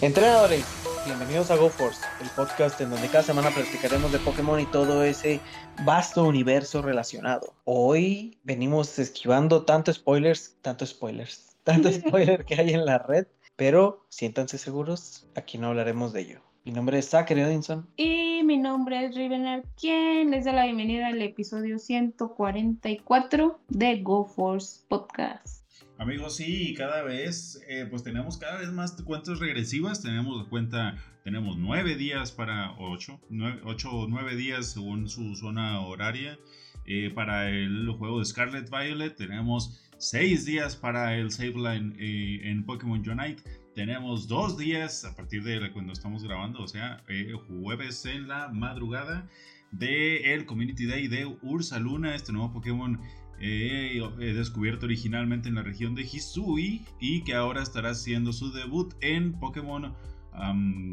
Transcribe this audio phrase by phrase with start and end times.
[0.00, 0.64] Entrenadores,
[1.06, 5.40] bienvenidos a GoForce, el podcast en donde cada semana platicaremos de Pokémon y todo ese
[5.84, 7.52] vasto universo relacionado.
[7.64, 13.26] Hoy venimos esquivando tanto spoilers, tanto spoilers, tanto spoiler que hay en la red,
[13.56, 16.40] pero siéntanse seguros, aquí no hablaremos de ello.
[16.64, 17.88] Mi nombre es Zachary Odinson.
[17.96, 24.84] Y mi nombre es Rivenard, quien les da la bienvenida al episodio 144 de GoForce
[24.86, 25.57] Podcast.
[26.00, 30.00] Amigos, sí, cada vez, eh, pues tenemos cada vez más cuentas regresivas.
[30.00, 35.80] Tenemos cuenta, tenemos nueve días para ocho, nueve, ocho o nueve días según su zona
[35.80, 36.38] horaria.
[36.86, 42.48] Eh, para el juego de Scarlet Violet tenemos seis días para el Save Line eh,
[42.48, 43.42] en Pokémon Unite.
[43.74, 47.02] Tenemos dos días a partir de cuando estamos grabando, o sea,
[47.48, 49.28] jueves en la madrugada
[49.72, 53.00] de Community Day de Ursa Luna, este nuevo Pokémon
[53.40, 58.94] eh, descubierto originalmente en la región de Hisui y que ahora estará haciendo su debut
[59.00, 59.94] en Pokémon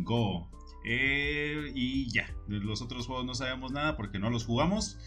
[0.04, 0.50] Go.
[0.88, 4.98] Eh, y ya, de los otros juegos no sabemos nada porque no los jugamos.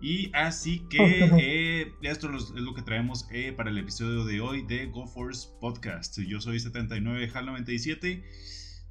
[0.00, 0.98] Y así que
[1.38, 6.18] eh, esto es lo que traemos para el episodio de hoy de GoForce Podcast.
[6.20, 8.22] Yo soy 79HAL97.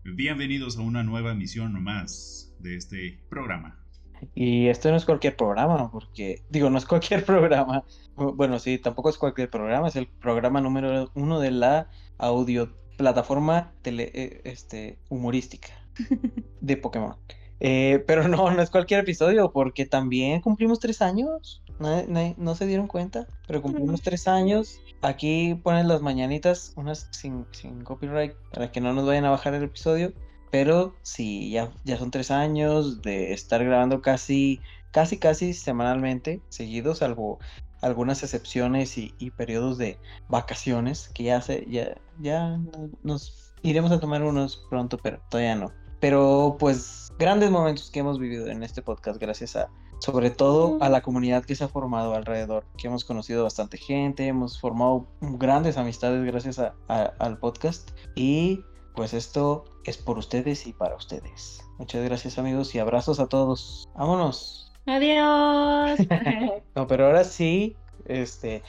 [0.04, 3.87] Bienvenidos a una nueva emisión más de este programa.
[4.36, 7.84] Y esto no es cualquier programa, porque, digo, no es cualquier programa.
[8.16, 13.72] Bueno, sí, tampoco es cualquier programa, es el programa número uno de la audio plataforma
[13.84, 15.70] tele, eh, este, humorística
[16.62, 17.16] de Pokémon.
[17.60, 21.64] Eh, pero no, no es cualquier episodio, porque también cumplimos tres años.
[21.80, 22.04] No,
[22.38, 24.82] no, se dieron cuenta, pero cumplimos tres años.
[25.02, 29.54] Aquí ponen las mañanitas, unas sin, sin copyright, para que no nos vayan a bajar
[29.54, 30.12] el episodio.
[30.52, 37.00] Pero sí, ya, ya son tres años de estar grabando casi, casi, casi semanalmente, seguidos,
[37.00, 37.40] salvo
[37.82, 40.00] algunas excepciones y, periodos de
[40.30, 42.60] vacaciones, que ya, se, ya, ya
[43.04, 45.72] nos iremos a tomar unos pronto, pero todavía no.
[46.00, 50.90] Pero pues grandes momentos que hemos vivido en este podcast gracias a, sobre todo a
[50.90, 55.78] la comunidad que se ha formado alrededor, que hemos conocido bastante gente, hemos formado grandes
[55.78, 58.64] amistades gracias al podcast y
[58.98, 61.64] pues esto es por ustedes y para ustedes.
[61.78, 63.88] Muchas gracias amigos y abrazos a todos.
[63.96, 64.74] Vámonos.
[64.88, 66.00] Adiós.
[66.76, 68.64] no, pero ahora sí, este,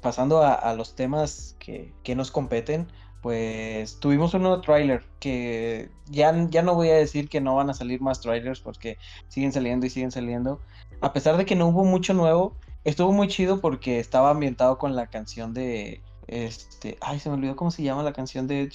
[0.00, 2.88] pasando a, los temas que, nos competen,
[3.22, 7.70] pues tuvimos un nuevo trailer que ya, ya no voy a decir que no van
[7.70, 10.60] a salir más trailers porque siguen saliendo y siguen saliendo.
[11.00, 14.96] A pesar de que no hubo mucho nuevo, estuvo muy chido porque estaba ambientado con
[14.96, 18.70] la canción de este, ay, se me olvidó cómo se llama la canción de Ed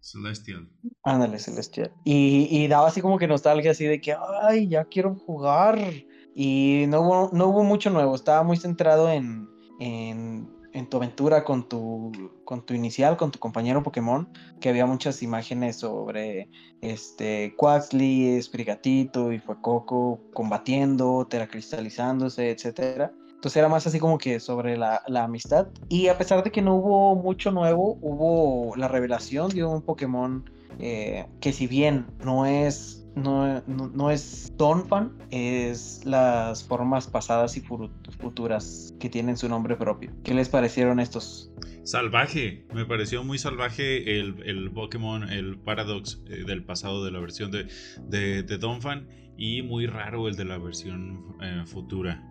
[0.00, 0.68] Celestial.
[1.02, 1.92] Ándale, Celestial.
[2.04, 5.78] Y, daba así como que nostalgia, así de que, ay, ya quiero jugar.
[6.32, 9.48] Y no hubo, no hubo mucho nuevo, estaba muy centrado en,
[9.80, 10.48] en,
[10.88, 12.12] tu aventura con tu,
[12.44, 14.28] con tu inicial, con tu compañero Pokémon,
[14.60, 16.48] que había muchas imágenes sobre
[16.82, 23.12] este Quaxly, Sprigatito y Fuecoco combatiendo, teracristalizándose, etcétera.
[23.42, 25.66] Entonces era más así como que sobre la, amistad.
[25.88, 30.48] Y a pesar de que no hubo mucho nuevo, hubo la revelación de un Pokémon
[30.78, 37.62] eh, que si bien no es no, no, es Donphan, es las formas pasadas y
[37.62, 40.12] futuras que tienen su nombre propio.
[40.22, 41.50] ¿Qué les parecieron estos?
[41.82, 47.50] Salvaje, me pareció muy salvaje el, Pokémon, el Paradox eh, del pasado de la versión
[47.50, 47.66] de,
[48.06, 52.22] de, Donphan y muy raro el de la versión eh, futura.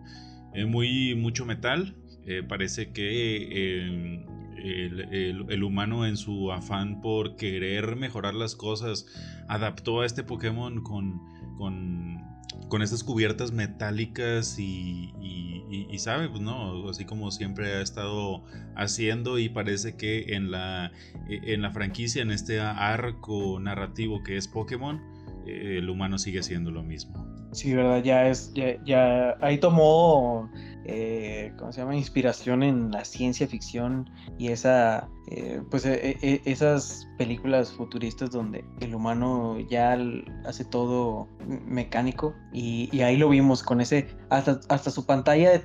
[0.54, 1.94] Eh, muy mucho metal.
[2.26, 4.26] Eh, parece que em,
[4.62, 9.06] el, humano en su afán por querer mejorar las cosas
[9.48, 11.20] adaptó a este Pokémon con,
[11.58, 18.44] con, estas cubiertas metálicas y, y, sabe, pues no, así como siempre ha estado
[18.76, 20.90] haciendo y parece que en la,
[21.28, 25.00] e, en la franquicia, en este arco narrativo que es Pokémon,
[25.46, 27.26] el humano sigue haciendo lo mismo.
[27.52, 30.50] Sí, verdad, ya es, ya, ahí tomó,
[30.86, 31.94] eh, ¿cómo se llama?
[31.94, 34.08] Inspiración en la ciencia ficción
[34.38, 39.98] y esa, eh, pues e, e, esas películas futuristas donde el humano ya
[40.46, 41.28] hace todo
[41.66, 45.62] mecánico y, ahí lo vimos con ese, hasta, hasta su pantalla,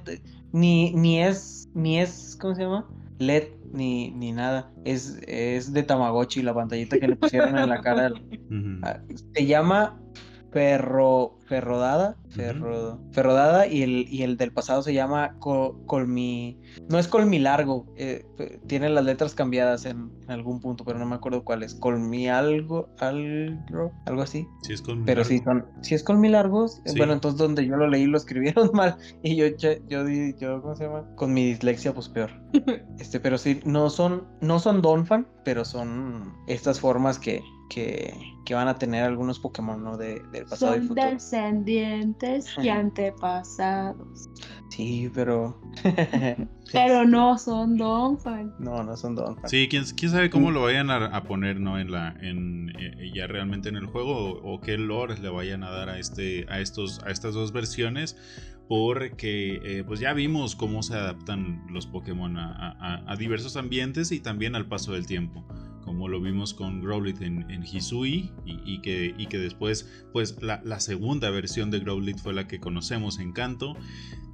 [0.51, 2.85] ni, ni es, ni es, ¿cómo se llama?
[3.19, 4.71] LED ni, ni nada.
[4.85, 8.11] Es, es de Tamagotchi la pantallita que le pusieron en la cara.
[9.33, 9.99] Se llama
[10.57, 16.59] perro Ferrodada, Ferro, Ferrodada y el, y el del pasado se llama Colmi,
[16.89, 18.25] no es Colmilargo, eh,
[18.67, 22.89] tiene las letras cambiadas en, algún punto, pero no me acuerdo cuál es, Colmi algo,
[22.99, 24.45] algo, algo así.
[24.63, 28.05] Sí es Pero sí son, si es Colmilargos, eh, bueno, entonces donde yo lo leí
[28.05, 30.05] lo escribieron mal y yo, yo, yo,
[30.37, 31.05] yo ¿cómo se llama?
[31.15, 32.31] Con mi dislexia, pues peor.
[32.99, 38.53] este, pero sí, no son, no son Donphan, pero son estas formas que, que, que,
[38.53, 39.97] van a tener algunos Pokémon ¿no?
[39.97, 41.11] de, del pasado Son y futuro.
[41.11, 44.29] descendientes y antepasados.
[44.69, 45.59] Sí, pero.
[46.71, 48.53] pero no son Donphan.
[48.59, 49.49] No, no son Donphan.
[49.49, 51.79] Sí, ¿quién, quién sabe cómo lo vayan a, poner, ¿no?
[51.79, 55.71] En la, en, eh, ya realmente en el juego, o, qué lore le vayan a
[55.71, 58.17] dar a este, a estos, a estas dos versiones
[58.67, 64.55] porque eh, pues ya vimos cómo se adaptan los Pokémon a, diversos ambientes y también
[64.55, 65.45] al paso del tiempo,
[65.87, 71.29] como lo vimos con Growlithe en, Hisui y, que, y, que, después pues la, segunda
[71.29, 73.77] versión de Growlithe fue la que conocemos en Kanto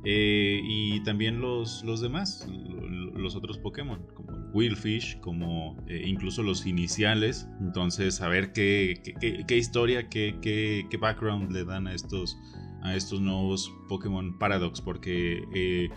[0.03, 6.65] eh, y también los, los demás, los otros Pokémon, como Willfish, como eh, incluso los
[6.65, 8.99] iniciales, entonces a ver qué,
[9.47, 12.35] qué, historia, qué, qué background le dan a estos
[12.83, 15.89] a estos nuevos Pokémon Paradox, porque, eh,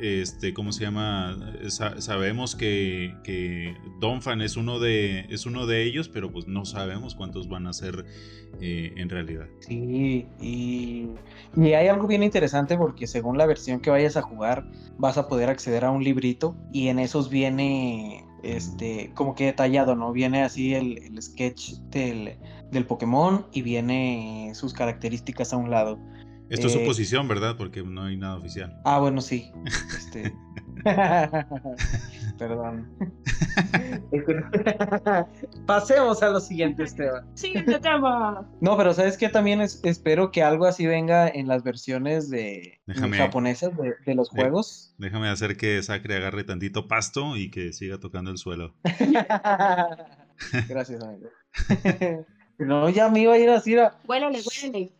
[0.00, 1.36] este, ¿cómo se llama?
[1.68, 7.14] sabemos que, que Donphan es uno, de, es uno de ellos, pero pues no sabemos
[7.14, 8.04] cuántos van a ser
[8.60, 9.46] eh, en realidad.
[9.60, 11.08] Sí, y,
[11.56, 14.64] y hay algo bien interesante porque según la versión que vayas a jugar,
[14.98, 19.96] vas a poder acceder a un librito y en esos viene este, como que detallado,
[19.96, 20.12] ¿no?
[20.12, 22.38] Viene así el, el sketch del,
[22.70, 25.98] del Pokémon y viene sus características a un lado.
[26.50, 27.56] Esto es su eh, posición, ¿verdad?
[27.56, 28.80] Porque no hay nada oficial.
[28.84, 29.52] Ah, bueno, sí.
[29.96, 30.32] Este...
[32.38, 32.88] Perdón.
[35.66, 37.26] Pasemos a lo siguiente, Esteban.
[37.36, 38.48] Siguiente tema.
[38.60, 39.28] No, pero ¿sabes qué?
[39.28, 42.80] También espero que algo así venga en las versiones de
[43.16, 43.72] japonesas
[44.06, 44.94] de, los juegos.
[44.98, 48.74] Déjame hacer que Sacre agarre tantito pasto y que siga tocando el suelo.
[50.68, 51.28] Gracias, amigo.
[52.58, 53.78] No, ya me iba a ir así.
[53.78, 53.96] A...
[54.08, 54.92] Huélale, huélale.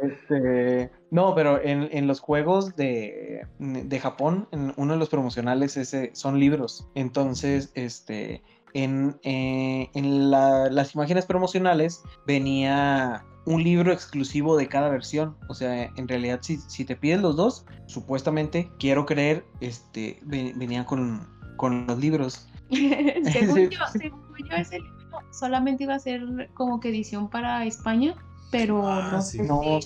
[0.00, 6.10] Este, no, pero en, los juegos de, de, Japón, en uno de los promocionales ese,
[6.14, 6.88] son libros.
[6.94, 8.42] Entonces, este,
[8.72, 15.36] en, eh, en las imágenes promocionales venía un libro exclusivo de cada versión.
[15.48, 20.84] O sea, en realidad, si, si te pides los dos, supuestamente, quiero creer, este, venían
[20.84, 22.48] con, con los libros.
[22.70, 25.00] según, yo, según yo, ese libro
[25.32, 28.14] solamente iba a ser como que edición para España,
[28.50, 29.42] pero ah, no sé.
[29.42, 29.80] No,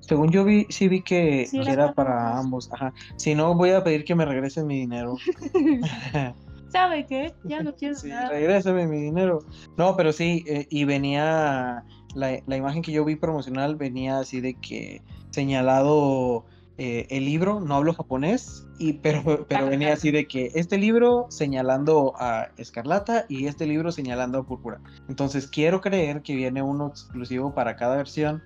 [0.00, 2.70] según, yo vi, sí vi que, era para ambos.
[2.72, 2.92] Ajá.
[3.16, 5.16] Si no, voy a pedir que me regresen mi dinero.
[6.70, 7.34] ¿Sabe qué?
[7.44, 9.40] Ya no quiero sí, Regrésame mi dinero.
[9.76, 11.84] No, pero sí, eh, y venía.
[12.14, 16.46] La, la imagen que yo vi promocional venía así de que señalado
[16.80, 21.26] eh, el libro, no hablo japonés, y, pero, pero venía así de que este libro
[21.28, 24.80] señalando a Escarlata y este libro señalando a Púrpura.
[25.08, 28.42] Entonces quiero creer que viene uno exclusivo para cada versión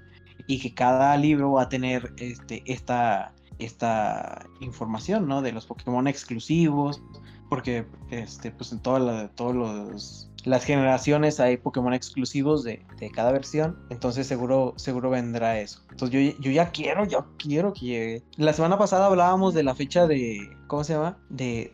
[0.46, 5.43] y que cada libro va a tener este, esta, esta información, ¿no?
[5.43, 7.02] De los Pokémon exclusivos,
[7.50, 12.84] porque este, pues en todos los las generaciones hay Pokémon exclusivos de,
[13.14, 15.82] cada versión, entonces seguro, seguro vendrá eso.
[15.90, 18.22] Entonces yo, ya quiero, yo quiero que llegue.
[18.36, 21.18] La semana pasada hablábamos de la fecha de, ¿cómo se llama?
[21.28, 21.72] De,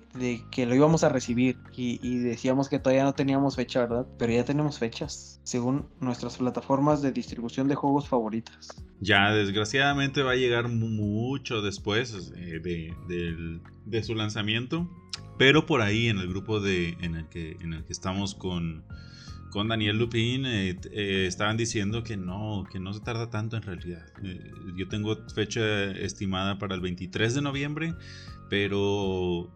[0.51, 4.07] que lo íbamos a recibir y, decíamos que todavía no teníamos fecha, ¿verdad?
[4.19, 8.69] Pero ya tenemos fechas, según nuestras plataformas de distribución de juegos favoritas.
[9.01, 14.89] Ya, desgraciadamente va a llegar mucho después eh, de, de su lanzamiento.
[15.39, 18.85] Pero por ahí en el grupo de, en, el que, en el que estamos con,
[19.51, 23.63] con Daniel Lupin eh, eh, estaban diciendo que no, que no se tarda tanto en
[23.63, 24.05] realidad.
[24.23, 27.95] Eh, yo tengo fecha estimada para el 23 de noviembre,
[28.51, 29.53] pero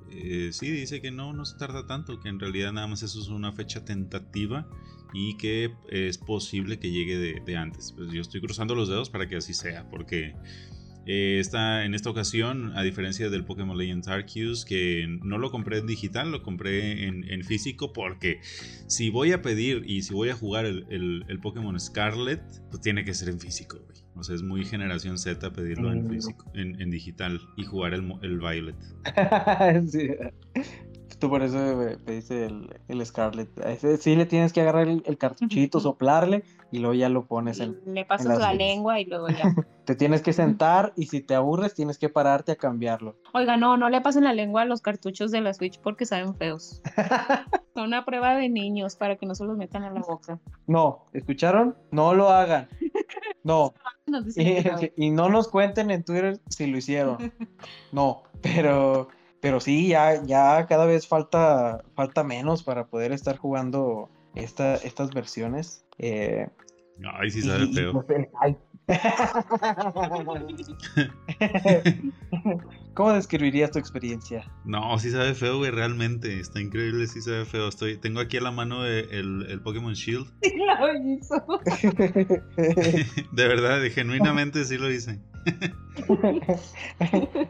[0.51, 3.29] sí dice que no, no se tarda tanto, que en realidad nada más eso es
[3.29, 4.69] una fecha tentativa
[5.15, 7.93] y que es posible que llegue de, de antes.
[7.97, 10.35] Pues yo estoy cruzando los dedos para que así sea, porque
[11.07, 15.79] eh, está en esta ocasión, a diferencia del Pokémon Legends Arceus, que no lo compré
[15.79, 18.41] en digital, lo compré en, físico, porque
[18.87, 23.05] si voy a pedir y si voy a jugar el, el, Pokémon Scarlet, pues tiene
[23.05, 23.79] que ser en físico,
[24.15, 28.39] O sea, es muy generación Z pedirlo en físico, en, digital y jugar el, el
[28.39, 28.77] Violet.
[29.91, 30.09] sí.
[31.19, 33.49] Tú por eso pediste el, el Scarlet.
[34.01, 37.79] sí le tienes que agarrar el, cartuchito, soplarle y luego ya lo pones en.
[37.85, 39.55] Le pasas la lengua y luego ya.
[39.85, 43.15] te tienes que sentar y si te aburres tienes que pararte a cambiarlo.
[43.35, 46.35] Oiga, no, no le pasen la lengua a los cartuchos de la Switch porque saben
[46.35, 46.81] feos.
[47.75, 50.41] Son una prueba de niños para que no se los metan a la boca.
[50.67, 51.77] No, ¿escucharon?
[51.91, 52.69] No lo hagan.
[53.45, 53.75] No.
[54.37, 57.33] Y, y no nos cuenten en Twitter si lo hicieron.
[57.93, 59.09] No, pero,
[59.41, 65.13] pero sí, ya, ya cada vez falta, falta menos para poder estar jugando esta, estas
[65.13, 65.85] versiones.
[65.99, 66.49] Eh,
[67.19, 68.05] Ay, sí sabe y- feo.
[68.07, 68.57] pues.
[72.95, 74.45] ¿Cómo describirías tu experiencia?
[74.65, 76.39] No, sí sabe feo, güey, realmente.
[76.39, 77.69] Está increíble, sí sabe feo.
[77.69, 80.27] Estoy, tengo aquí a la mano el, el Pokémon Shield.
[80.43, 81.43] Sí, lo hizo.
[83.33, 85.21] De verdad, genuinamente sí lo hice.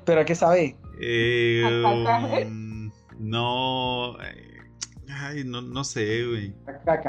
[0.04, 0.76] ¿Pero a qué sabe?
[1.00, 1.62] Eh,
[2.46, 4.16] um, no.
[5.14, 6.54] Ay, no, no sé, güey.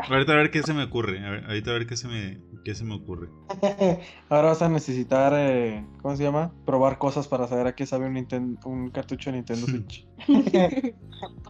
[0.10, 1.26] Ahorita a ver qué se me ocurre.
[1.26, 3.30] a ver- ahorita a ver qué se me, qué se me ocurre.
[4.30, 6.54] Ahora vas a necesitar, eh, ¿cómo se llama?
[6.66, 10.06] Probar cosas para saber a qué sabe un, Ninten- un cartucho de Nintendo Switch.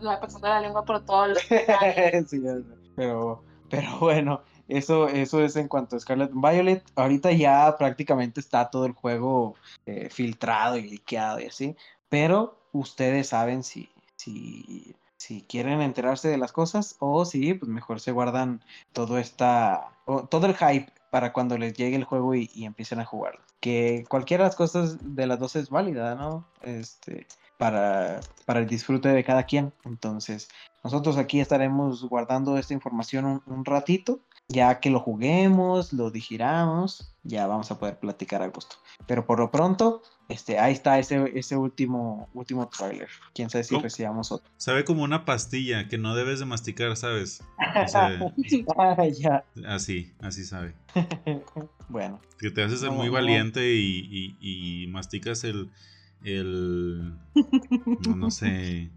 [0.01, 1.03] La persona de la lengua por
[2.27, 2.63] Sí, ya sé.
[2.95, 6.83] pero, pero bueno, eso, eso es en cuanto a Scarlet Violet.
[6.95, 9.55] Ahorita ya prácticamente está todo el juego
[9.85, 11.75] eh, filtrado y liqueado y así.
[12.09, 18.01] Pero ustedes saben si, si, si quieren enterarse de las cosas o si pues mejor
[18.01, 18.61] se guardan
[18.91, 22.99] todo esta, o todo el hype para cuando les llegue el juego y, y empiecen
[22.99, 23.39] a jugarlo.
[23.61, 26.45] Que cualquiera de las cosas de las dos es válida, ¿no?
[26.61, 27.25] Este,
[27.57, 29.71] para, para el disfrute de cada quien.
[29.85, 30.49] Entonces,
[30.83, 34.19] nosotros aquí estaremos guardando esta información un, un ratito.
[34.53, 38.75] Ya que lo juguemos, lo digiramos, ya vamos a poder platicar al gusto.
[39.07, 43.09] Pero por lo pronto, este, ahí está ese, ese último, último trailer.
[43.33, 43.81] Quién sabe si ¿Cómo?
[43.83, 44.47] recibamos otro.
[44.57, 47.41] Sabe como una pastilla que no debes de masticar, ¿sabes?
[47.83, 48.19] O sea,
[48.77, 49.43] Ah, ya.
[49.67, 50.75] así, así sabe.
[51.89, 53.13] bueno, Que te haces muy no.
[53.13, 54.05] valiente y,
[54.39, 55.71] y- y masticas el.
[56.23, 57.17] el
[58.07, 58.91] no, no sé.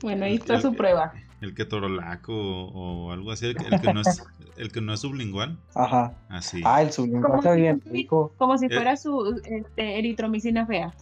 [0.00, 1.12] Bueno, ahí está el- su prueba.
[1.42, 3.46] El que torolaco o, o algo así.
[3.46, 4.22] El, que- el que no es,
[4.56, 5.58] el que no es sublingual.
[5.74, 6.14] ajá.
[6.30, 6.62] Así.
[6.64, 8.32] Ah, el sublingual está si- bien rico.
[8.38, 8.70] Como si Eh.
[8.70, 10.94] fuera su este, eritromicina fea.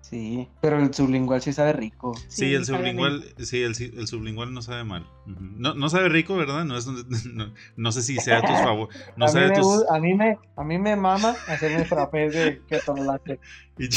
[0.00, 2.14] Sí, pero el sublingual sí sabe rico.
[2.28, 5.06] Sí, el sublingual, sí, el, el sublingual no sabe mal.
[5.26, 6.64] No, no sabe rico, ¿verdad?
[6.64, 6.86] No, es,
[7.26, 8.88] no, no sé si sea tus favor.
[9.16, 9.84] No a, mí me, tus.
[9.90, 13.38] a, mí me, a mí me mama hacerme frappés de ketorolaque.
[13.78, 13.88] Y,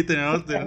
[0.00, 0.44] y tenemos.
[0.46, 0.66] ten-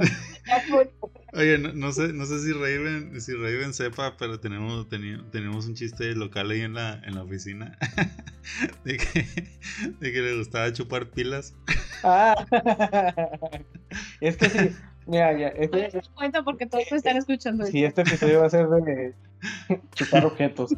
[1.33, 5.75] Oye, no, no sé, no sé si Raven, si Raven sepa, pero tenemos, tenemos un
[5.75, 7.77] chiste local ahí en la, en la oficina.
[8.85, 9.27] De que,
[9.99, 11.53] de que le gustaba chupar pilas.
[12.01, 12.33] Ah,
[14.21, 18.39] es que sí, mira, ya, este, Te cuenta porque todos están escuchando sí, este episodio
[18.39, 19.13] va a ser de
[19.95, 20.73] chupar objetos.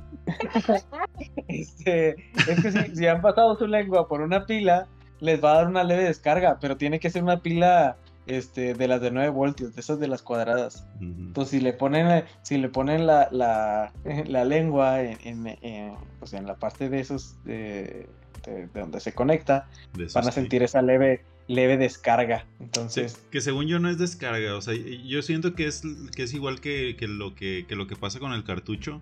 [1.47, 2.15] Este,
[2.47, 4.87] es que si, si han pasado su lengua por una pila,
[5.19, 7.97] les va a dar una leve descarga, pero tiene que ser una pila
[8.29, 10.85] este, de las de 9 voltios, de esas de las cuadradas.
[10.97, 11.05] Ujú.
[11.07, 13.91] Entonces, si le ponen, si le ponen la, la,
[14.27, 18.07] la lengua en, en, en, pues, en la parte de esos, de,
[18.45, 19.67] de- de donde se conecta,
[20.13, 20.41] van a sí.
[20.41, 22.45] sentir esa leve, leve descarga.
[22.57, 25.81] Sí, Entonces, que según yo no es descarga, o sea, yo siento que es,
[26.15, 29.01] que es igual que, que lo que, que lo que pasa con el cartucho.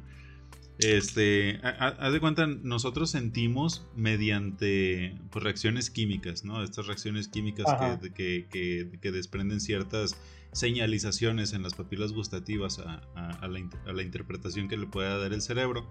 [0.80, 6.64] Este, ha- ha- haz de cuenta, nosotros sentimos mediante pues, reacciones químicas, ¿no?
[6.64, 7.66] Estas reacciones químicas
[8.02, 10.16] que, que, que- que desprenden ciertas
[10.52, 15.18] señalizaciones en las papilas gustativas a, a- a la, a la interpretación que le pueda
[15.18, 15.90] dar el cerebro.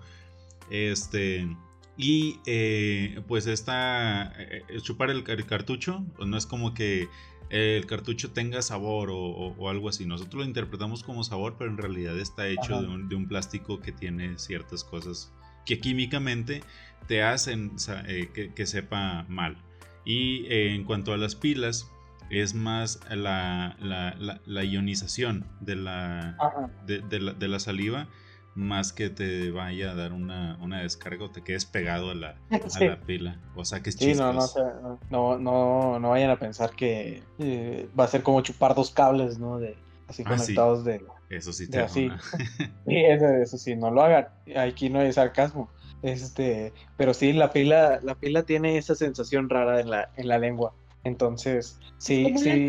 [0.71, 1.49] Este,
[1.97, 7.09] y eh, pues esta, eh, eh, chupar el, el cartucho, no es como que
[7.51, 10.05] el cartucho tenga sabor o, o- o algo así.
[10.07, 13.81] Nosotros lo interpretamos como sabor, pero en realidad está hecho de un, de un plástico
[13.81, 15.33] que tiene ciertas cosas
[15.65, 16.63] que químicamente
[17.09, 17.73] te hacen
[18.07, 19.57] eh, que, que sepa mal.
[20.05, 21.89] Y eh, en cuanto a las pilas,
[22.31, 26.71] es más la, la- la- la ionización de la, ajá.
[26.87, 28.09] de, de la, de la saliva
[28.57, 32.37] más que te vaya a dar una, una descarga o te quedes pegado a la,
[32.51, 32.87] a Sí.
[32.87, 34.51] la pila o saques Sí, no, no, chispas.
[34.51, 38.41] o sea, no, no, no, no vayan a pensar que eh, va a ser como
[38.41, 39.59] chupar dos cables, ¿no?
[39.59, 39.77] De,
[40.09, 40.43] así Ah, sí.
[40.43, 41.05] conectados de...
[41.29, 42.09] Eso sí te así.
[42.87, 44.29] Sí, eso, eso sí, no lo hagan.
[44.57, 45.69] Aquí no hay sarcasmo.
[46.03, 50.39] Este, pero sí, la pila, la pila tiene esa sensación rara en la, en la
[50.39, 50.73] lengua.
[51.03, 52.69] Entonces, sí, ¿Cómo le-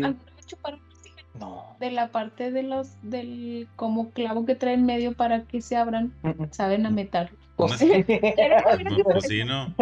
[1.34, 1.76] No.
[1.78, 5.76] de la parte de los del como clavo que trae en medio para que se
[5.76, 6.12] abran?
[6.50, 7.30] Saben a metal.
[7.58, 7.68] No,
[9.20, 9.74] sí, no.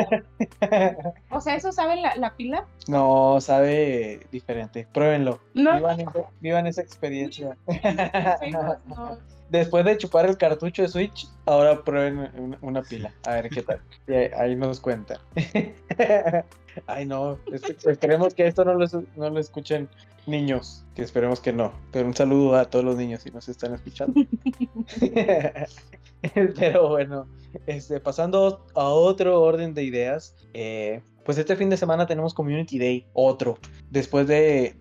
[1.30, 2.64] O sea, ¿eso sabe la, la pila?
[2.88, 4.86] no, sabe diferente.
[4.92, 5.40] Pruébenlo.
[5.54, 5.76] No.
[5.76, 7.56] Vivan, esa- vivan esa experiencia.
[7.68, 9.18] Sí, no, no.
[9.48, 13.12] Después de chupar el cartucho de Switch, ahora prueben un- una pila.
[13.26, 13.80] A ver qué tal.
[14.36, 15.18] Ahí, nos cuentan.
[16.86, 17.38] Ay, no.
[17.52, 19.88] es- Esperemos que esto no lo, es- no lo escuchen
[20.26, 20.84] niños.
[20.94, 21.72] Que esperemos que no.
[21.92, 24.20] Pero un saludo a todos los niños si nos están escuchando.
[26.56, 27.28] Pero bueno,
[27.66, 30.34] este, pasando a otro orden de ideas.
[30.54, 33.58] eh, pues este fin de semana tenemos Community Day, otro.
[33.90, 34.76] Después de,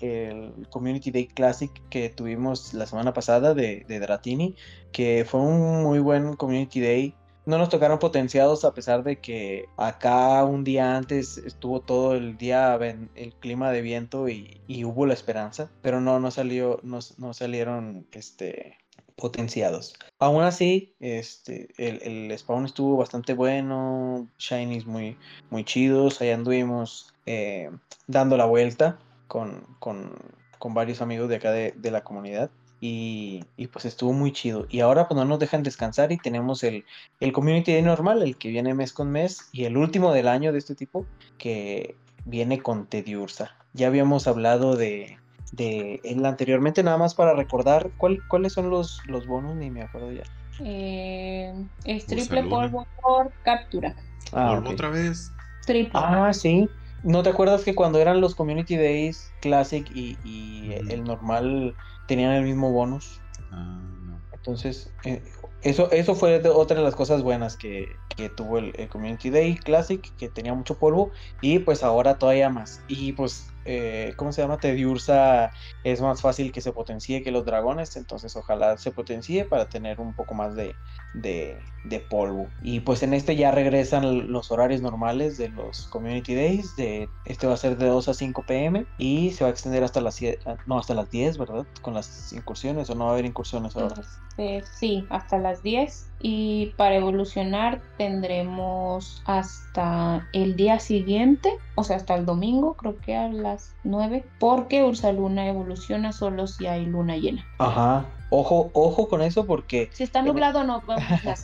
[0.00, 4.56] el Community Day Classic que tuvimos la semana pasada de, de Dratini,
[4.92, 7.14] que fue un muy buen Community Day
[7.46, 12.36] no nos tocaron potenciados a pesar de que acá un día antes estuvo todo el
[12.36, 12.78] día
[13.14, 18.06] el clima de viento y, hubo la esperanza, pero no, no salió, no, no salieron
[18.12, 18.78] este,
[19.20, 19.94] potenciados.
[20.18, 25.16] Aún así, este, el, spawn estuvo bastante bueno, shinies muy,
[25.50, 27.70] muy chidos, ahí anduvimos eh,
[28.06, 28.98] dando la vuelta
[29.28, 30.12] con, con,
[30.58, 32.50] con, varios amigos de acá de, de la comunidad.
[32.82, 34.66] Y, pues estuvo muy chido.
[34.70, 36.86] Y ahora pues no nos dejan descansar y tenemos el,
[37.20, 40.50] el Community Day normal, el que viene mes con mes, y el último del año
[40.50, 41.04] de este tipo,
[41.36, 43.54] que viene con Tediursa.
[43.74, 45.18] Ya habíamos hablado de,
[45.52, 49.82] de él anteriormente, nada más para recordar cuál, cuáles son los, los bonos, ni me
[49.82, 50.22] acuerdo ya.
[50.62, 51.52] Eh,
[51.84, 53.96] es triple polvo por captura.
[54.32, 55.32] Ah, polvo otra vez.
[55.66, 55.90] Triple.
[55.94, 56.68] Ah, sí.
[57.02, 61.74] ¿No te acuerdas que cuando eran los Community Days Classic y, y el normal
[62.10, 63.22] tenían el mismo bonus.
[63.52, 64.20] Ah, no.
[64.32, 65.22] Entonces, eh,
[65.62, 69.56] eso, eso fue otra de las cosas buenas que, que tuvo el, el, Community Day
[69.56, 72.82] Classic, que tenía mucho polvo, y pues ahora todavía más.
[72.88, 74.56] Y pues eh, ¿cómo se llama?
[74.56, 75.52] Tediursa
[75.84, 80.00] es más fácil que se potencie que los dragones, entonces ojalá se potencie para tener
[80.00, 80.74] un poco más de,
[81.14, 82.48] de, polvo.
[82.62, 87.46] Y pues en este ya regresan los horarios normales de los Community Days, de, este
[87.46, 90.20] va a ser de 2 a 5 pm y se va a extender hasta las,
[90.46, 91.66] ah, no, hasta las 10, ¿verdad?
[91.82, 94.02] Con las incursiones o no va a haber incursiones ahora.
[94.40, 101.96] Este, sí, hasta las 10 y para evolucionar tendremos hasta el día siguiente, o sea,
[101.96, 106.86] hasta el domingo, creo que a las 9, porque Ursa Luna evoluciona solo si hay
[106.86, 107.44] luna llena.
[107.58, 108.06] Ajá.
[108.30, 109.90] Ojo, ojo con eso porque...
[109.92, 111.34] Si está nublado no vamos a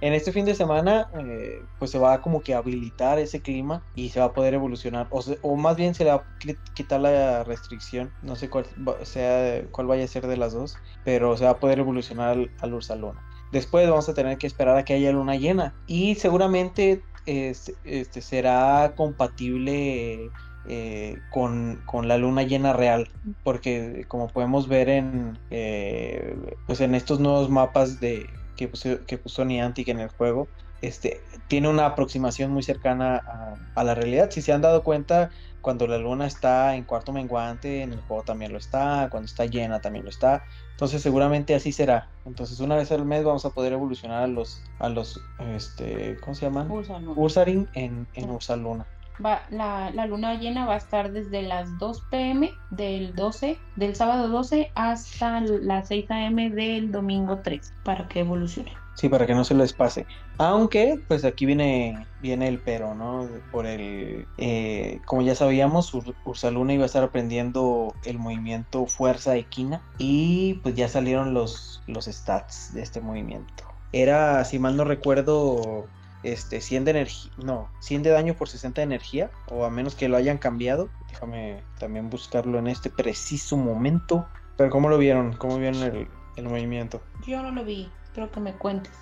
[0.00, 4.08] En este fin de semana, eh, pues se va como que habilitar ese clima y
[4.08, 6.24] se va a poder evolucionar, o, o más bien se le va a
[6.72, 8.64] quitar la restricción, no sé cuál
[9.02, 12.50] sea cuál vaya a ser de las dos, pero se va a poder evolucionar al,
[12.60, 13.20] al Ursa Luna.
[13.52, 15.74] Después vamos a tener que esperar a que haya luna llena.
[15.86, 20.30] Y seguramente este, será compatible
[20.68, 23.08] eh, con, la luna llena real.
[23.42, 29.18] Porque como podemos ver en eh, pues en estos nuevos mapas de que puso, que
[29.18, 30.48] puso Niantic en el juego
[30.82, 34.30] este, tiene una aproximación muy cercana a, a, la realidad.
[34.30, 35.30] Si se han dado cuenta,
[35.66, 39.46] cuando la luna está en cuarto menguante, en el juego también lo está, cuando está
[39.46, 40.44] llena también lo está.
[40.70, 42.08] Entonces seguramente así será.
[42.24, 46.36] Entonces una vez al mes vamos a poder evolucionar a los, a los, este, ¿cómo
[46.36, 46.70] se llaman?
[46.70, 48.86] Ursaring en, en Ursaluna.
[49.24, 53.96] Va, la, la, luna llena va a estar desde las 2 pm del 12, del
[53.96, 58.72] sábado 12 hasta las 6 am del domingo 3 para que evolucione.
[58.96, 60.06] Sí, para que no se les pase.
[60.38, 63.28] Aunque, pues aquí viene, viene el pero, ¿no?
[63.52, 65.92] Por el, eh, como ya sabíamos,
[66.24, 72.06] Ursaluna iba a estar aprendiendo el movimiento fuerza equina y pues ya salieron los, los
[72.06, 73.64] stats de este movimiento.
[73.92, 75.86] Era, si mal no recuerdo,
[76.22, 79.94] este, 100 de energía, no, 100 de daño por 60 de energía, o a menos
[79.94, 80.88] que lo hayan cambiado.
[81.10, 84.26] Déjame también buscarlo en este preciso momento.
[84.56, 85.34] Pero ¿cómo lo vieron?
[85.34, 87.02] ¿Cómo vieron el, el movimiento?
[87.26, 87.90] Yo no lo vi
[88.30, 88.92] que me cuentes.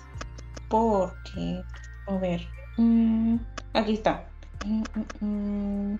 [0.69, 1.63] Porque,
[2.07, 2.47] a ver,
[2.77, 3.37] mm,
[3.73, 4.27] aquí está.
[4.65, 4.83] Mm,
[5.25, 5.99] mm,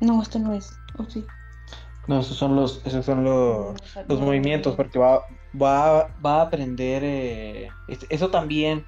[0.00, 0.70] no, esto no es.
[0.98, 1.24] ¿O sí?
[2.06, 3.76] No, esos son los, esos son los,
[4.08, 5.22] los movimientos, porque va,
[5.60, 7.02] va, va a aprender.
[7.04, 7.68] Eh,
[8.08, 8.84] eso también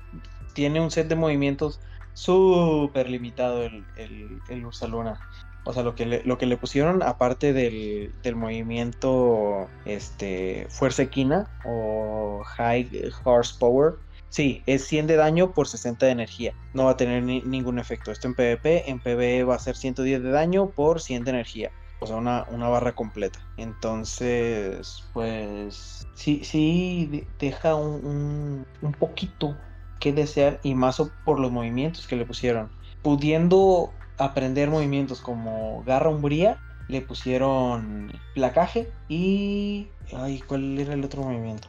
[0.54, 1.80] tiene un set de movimientos
[2.14, 5.20] súper limitado el, el, el Ursaluna.
[5.64, 11.02] O sea, lo que le, lo que le pusieron, aparte del, del movimiento este, Fuerza
[11.02, 13.94] Equina o High Horsepower,
[14.28, 16.54] sí, es 100 de daño por 60 de energía.
[16.74, 18.10] No va a tener ningún efecto.
[18.10, 21.70] Esto en PvP, en PvE va a ser 110 de daño por 100 de energía.
[22.00, 23.38] O sea, una, una barra completa.
[23.56, 29.56] Entonces, pues sí, sí deja un, un, un poquito
[30.00, 32.72] que desear y más por los movimientos que le pusieron.
[33.02, 39.88] Pudiendo aprender movimientos como garra umbría, le pusieron placaje y...
[40.14, 41.68] Ay, ¿cuál era el otro movimiento?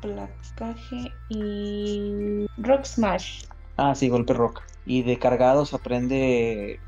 [0.00, 2.46] Placaje y...
[2.58, 3.44] Rock Smash.
[3.76, 4.62] Ah, sí, golpe rock.
[4.86, 6.80] Y de cargados aprende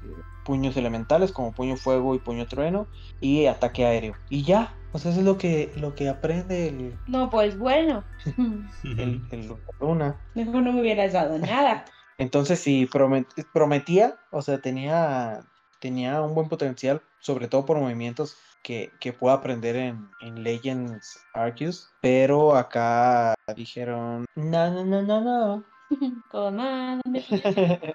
[0.45, 2.87] puños elementales como puño fuego y puño trueno
[3.21, 4.15] y ataque aéreo.
[4.29, 6.95] Y ya, sea, eso es lo que, lo que aprende el...
[7.07, 8.05] No, pues bueno.
[8.85, 10.17] el, el Luna.
[10.35, 11.85] Mejor no me hubieras dado nada.
[12.19, 12.89] Entonces sí,
[13.53, 15.41] prometía, o sea, tenía,
[15.81, 21.21] tenía un buen potencial, sobre todo por movimientos que, que pueda aprender en, en, Legends
[21.35, 25.65] Arceus, pero acá dijeron, no, no, no, no, no,
[26.31, 27.01] Con nada.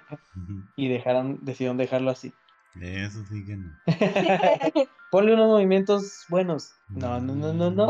[0.76, 2.32] y dejaron, decidieron dejarlo así.
[2.80, 3.72] Eso sí que no.
[5.10, 6.72] Ponle unos movimientos buenos.
[6.88, 7.88] No, no, no, no, no.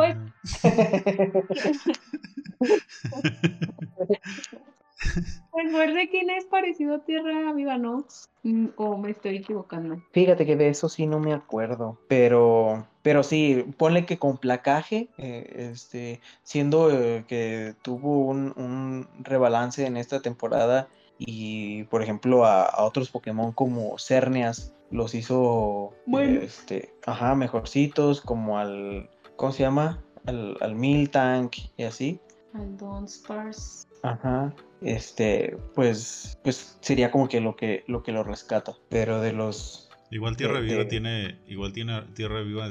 [5.00, 8.06] Pues- Recuerde quién es parecido a Tierra Viva, ¿no?
[8.44, 9.96] Mm, O me estoy equivocando.
[10.12, 15.08] Fíjate que de eso sí no me acuerdo, pero, pero sí, ponle que con placaje,
[15.18, 22.44] eh, este, siendo eh, que tuvo un, un rebalance en esta temporada y, por ejemplo,
[22.46, 26.40] a, a otros Pokémon como Cernias los hizo, Bueno.
[26.40, 30.02] este, ajá, mejorcitos, como al, ¿cómo se llama?
[30.26, 32.20] Al, al Miltank y así.
[32.54, 33.86] Al Dawn Spars.
[34.02, 34.54] Ajá.
[34.82, 38.72] Este, pues, pues sería como que lo que lo que lo rescata.
[38.88, 41.38] Pero de los Igual Tierra de- Viva de- tiene.
[41.46, 42.68] Igual tiene Tierra Viva.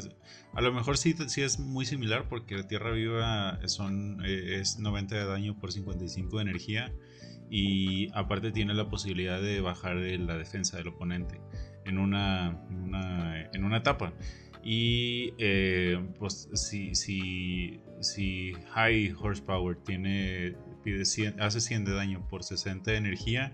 [0.54, 5.16] a lo mejor sí, sí es muy similar porque Tierra Viva son, eh, es 90
[5.16, 6.92] de daño por 55 de energía.
[7.52, 11.40] Y aparte tiene la posibilidad de bajar la defensa del oponente
[11.86, 14.14] en una, en una, en una etapa.
[14.64, 22.28] Y eh, pues si, si, si High Horsepower tiene, pide 100 hace 100 de daño
[22.30, 23.54] por 60 de energía,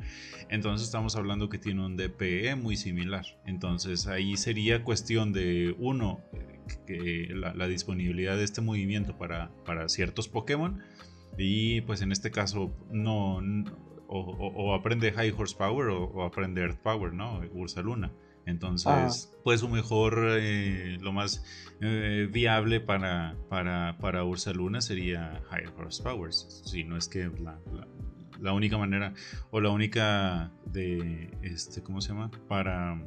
[0.50, 3.26] entonces estamos hablando que tiene un DPE muy similar.
[3.46, 6.22] Entonces ahí sería cuestión de uno,
[6.88, 10.82] que la, disponibilidad de este movimiento para, para ciertos Pokémon.
[11.38, 13.42] Y pues en este caso no,
[14.08, 17.42] o aprende High Horsepower o, o aprende Earth Power, ¿no?
[17.54, 18.12] Ursa Luna.
[18.46, 18.88] Entonces,
[19.34, 19.38] Ah.
[19.44, 21.44] pues su mejor, eh, lo más
[21.82, 26.32] eh, viable para, para, para Ursa Luna sería High Horsepower.
[26.34, 27.88] Si no es que la, la-
[28.40, 29.14] la única manera
[29.52, 32.30] o la única de, este, ¿cómo se llama?
[32.48, 33.02] Para,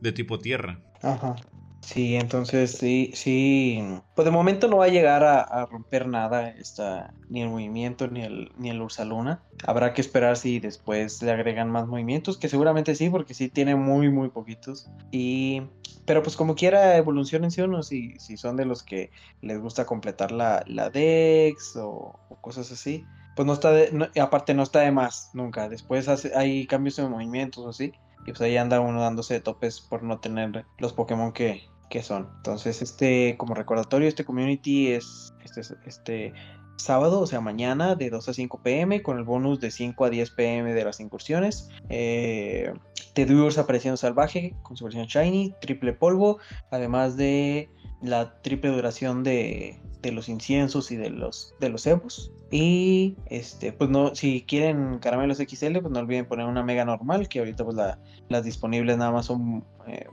[0.00, 0.78] de tipo tierra.
[1.02, 1.36] Ajá.
[1.80, 3.82] Sí, entonces sí, sí.
[4.14, 8.22] Pues de momento no va a llegar a, romper nada esta, ni el movimiento ni
[8.22, 9.42] el, ni el Ursaluna.
[9.66, 13.74] Habrá que esperar si después le agregan más movimientos, que seguramente sí, porque sí tiene
[13.76, 14.90] muy, muy poquitos.
[15.10, 15.62] Y.
[16.06, 19.10] Pero pues como quiera evolucionense uno, si, si son de los que
[19.42, 23.04] les gusta completar la, la Dex o, cosas así.
[23.36, 25.68] Pues no está de, aparte no está de más nunca.
[25.68, 27.92] Después hay cambios de movimientos o así.
[28.26, 32.02] Y pues ahí anda uno dándose de topes por no tener los Pokémon que, que
[32.02, 32.30] son.
[32.36, 36.32] Entonces, este, como recordatorio, este community es este, este
[36.76, 40.10] sábado, o sea, mañana, de 2 a 5 pm, con el bonus de 5 a
[40.10, 41.68] 10 pm de las incursiones.
[41.90, 42.72] Eh,
[43.12, 46.38] Tedurs apareciendo salvaje con su versión Shiny, triple polvo,
[46.70, 47.68] además de
[48.02, 52.32] la triple duración de, de los inciensos y de los de los Evos.
[52.52, 57.28] Y este, pues no, si quieren caramelos XL, pues no olviden poner una mega normal,
[57.28, 60.06] que ahorita pues la, las disponibles nada más son eh,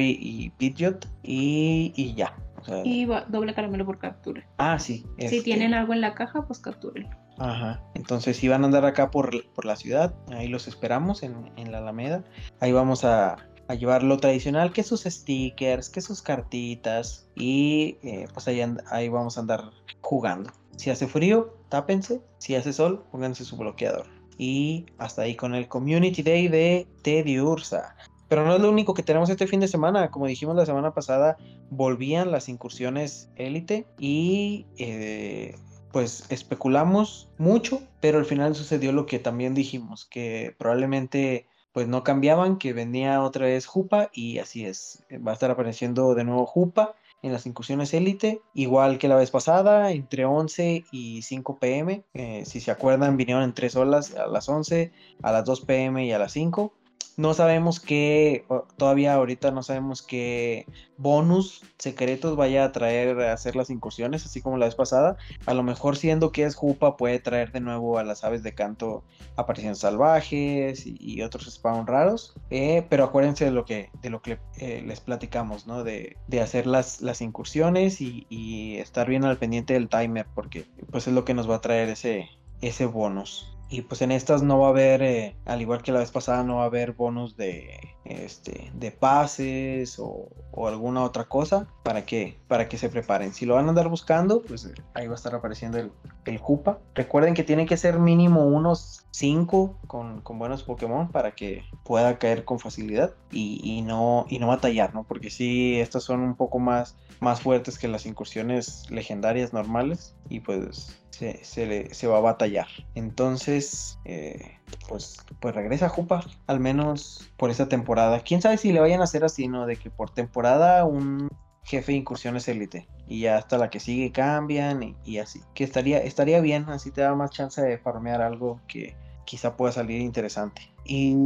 [0.00, 2.36] y Pidgeot y, y ya.
[2.60, 4.44] O sea, Y va- doble caramelo por captura.
[4.58, 5.06] ah, sí.
[5.18, 7.16] Si este, tienen algo en la caja, pues captúrenlo.
[7.38, 7.80] Ajá.
[7.94, 11.72] Entonces, si van a andar acá por, por la ciudad, ahí los esperamos en, en
[11.72, 12.22] la Alameda.
[12.60, 13.36] Ahí vamos a,
[13.70, 17.28] a llevar lo tradicional, que sus stickers, que sus cartitas.
[17.36, 20.50] Y eh, pues ahí, ahí vamos a andar jugando.
[20.76, 22.20] Si hace frío, tápense.
[22.38, 24.06] Si hace sol, pónganse su bloqueador.
[24.38, 27.94] Y hasta ahí con el Community Day de Teddy Ursa.
[28.28, 30.10] Pero no es lo único que tenemos este fin de semana.
[30.10, 31.36] Como dijimos la semana pasada,
[31.70, 33.86] volvían las incursiones élite.
[34.00, 35.54] Y eh,
[35.92, 42.02] pues especulamos mucho, pero al final sucedió lo que también dijimos, que probablemente pues no
[42.04, 46.24] cambiaban, que venía otra vez Jupa y así es, eh, va a estar apareciendo de
[46.24, 51.58] nuevo Jupa en las incursiones élite, igual que la vez pasada, entre 11 y 5
[51.58, 55.60] pm, eh, si se acuerdan vinieron en tres olas, a las 11, a las 2
[55.62, 56.72] pm y a las 5.
[57.20, 58.46] No sabemos qué,
[58.78, 60.64] todavía ahorita no sabemos qué
[60.96, 65.18] bonus secretos vaya a traer a hacer las incursiones, así como la vez pasada.
[65.44, 68.54] A lo mejor siendo que es Jupa puede traer de nuevo a las aves de
[68.54, 69.04] canto
[69.36, 72.32] apariciones salvajes y, y otros spawn raros.
[72.48, 75.84] eh, pero acuérdense de lo que, de lo que eh, les platicamos, ¿no?
[75.84, 80.64] De, de hacer las, las incursiones y, y estar bien al pendiente del timer, porque
[80.90, 82.30] pues es lo que nos va a traer ese,
[82.62, 83.54] ese bonus.
[83.70, 86.42] Y pues en estas no va a haber, eh, al igual que la vez pasada,
[86.42, 90.28] no va a haber bonus de, este, de pases o,
[90.66, 93.32] alguna otra cosa para que, para que se preparen.
[93.32, 95.90] Si lo van a andar buscando, pues eh, ahí va a estar apareciendo el,
[96.26, 96.78] el Jupa.
[96.94, 102.18] Recuerden que tienen que ser mínimo unos 5 con, con buenos Pokémon para que pueda
[102.18, 105.04] caer con facilidad y, y no, y no batallar, ¿no?
[105.04, 110.40] Porque sí, estas son un poco más, más fuertes que las incursiones legendarias normales y
[110.40, 112.66] pues se, se, le- se va a batallar.
[112.94, 118.20] Entonces, eh, pues, pues regresa Jupa, al menos por esta temporada.
[118.20, 119.66] Quién sabe si le vayan a hacer así, ¿no?
[119.66, 121.28] De que por temporada un,
[121.64, 122.86] jefe de incursiones élite.
[123.06, 125.40] Y ya hasta la que sigue cambian y, así.
[125.54, 129.72] Que estaría, estaría bien, así te da más chance de farmear algo que quizá pueda
[129.72, 130.70] salir interesante.
[130.84, 131.16] Y,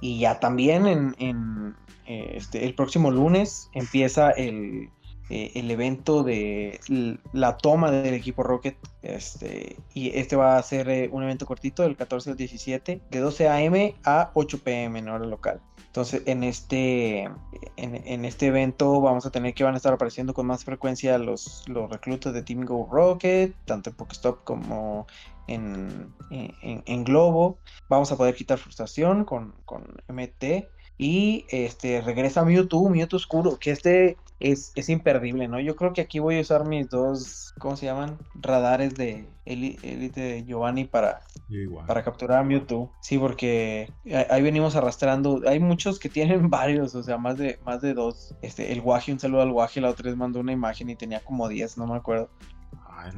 [0.00, 1.74] ya también en,
[2.06, 4.90] eh, este, el próximo lunes empieza el,
[5.28, 6.80] eh, el evento de
[7.32, 8.76] la toma del equipo Rocket.
[9.02, 13.18] Este, y este va a ser eh, un evento cortito del 14 al 17, de
[13.18, 13.94] 12 a.m.
[14.04, 14.98] a 8 p.m.
[14.98, 15.60] en hora local.
[15.86, 17.30] Entonces, en este,
[17.76, 21.64] en, este evento vamos a tener que van a estar apareciendo con más frecuencia los,
[21.68, 25.06] los reclutas de Team Go Rocket, tanto en Pokestop como
[25.46, 27.58] en, en, Globo.
[27.88, 30.68] Vamos a poder quitar frustración con, con MT.
[30.98, 35.60] Y este regresa Mewtwo, Mewtwo Oscuro, que este es, es, imperdible, ¿no?
[35.60, 38.18] Yo creo que aquí voy a usar mis dos, ¿cómo se llaman?
[38.34, 41.20] Radares de Elite de Giovanni para,
[41.86, 42.92] para capturar a Mewtwo.
[43.00, 43.92] Sí, porque
[44.30, 45.42] ahí venimos arrastrando.
[45.46, 48.34] Hay muchos que tienen varios, o sea, más de, más de dos.
[48.42, 51.20] Este, el Waji, un saludo al Waji, la otra vez mandó una imagen y tenía
[51.20, 52.30] como 10, no me acuerdo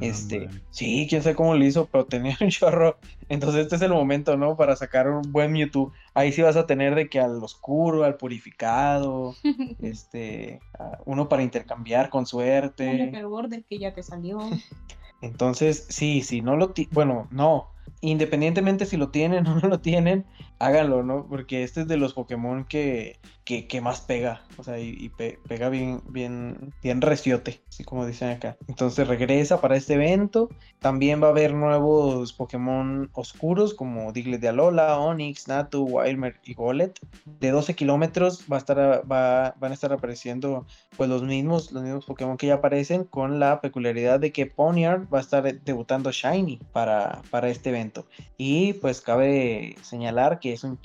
[0.01, 2.97] este, sí, quién sabe cómo lo hizo, pero tenía un chorro.
[3.27, 4.55] Entonces este es el momento, ¿no?
[4.55, 5.91] Para sacar un buen Mewtwo.
[6.13, 9.35] Ahí sí vas a tener de que al oscuro, al purificado,
[9.81, 10.59] este,
[11.05, 12.89] uno para intercambiar con suerte.
[12.89, 14.39] El que ya te salió.
[15.21, 17.67] Entonces, sí, sí, no lo, bueno, no,
[17.99, 20.25] independientemente si lo tienen o no lo tienen,
[20.59, 21.25] háganlo, ¿no?
[21.27, 25.09] Porque este es de los Pokémon que, que, más pega, o sea, y,
[25.47, 28.57] pega bien, bien, bien reciote, así como dicen acá.
[28.67, 30.49] Entonces regresa para este evento.
[30.79, 36.53] También va a haber nuevos Pokémon oscuros como Diglett de Alola, Onix, Natu, Wilmer y
[36.53, 36.99] Golet.
[37.25, 41.83] De 12 kilómetros va a estar, va, van a estar apareciendo pues los mismos, los
[41.83, 46.11] mismos Pokémon que ya aparecen con la peculiaridad de que Ponyard va a estar debutando
[46.11, 48.05] Shiny para, para este evento.
[48.37, 50.79] Y pues cabe señalar que es un,